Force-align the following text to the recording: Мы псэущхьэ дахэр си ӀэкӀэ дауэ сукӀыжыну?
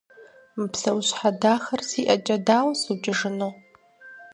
Мы 0.55 0.65
псэущхьэ 0.71 1.29
дахэр 1.41 1.81
си 1.89 2.01
ӀэкӀэ 2.07 2.37
дауэ 2.45 2.73
сукӀыжыну? 2.81 3.53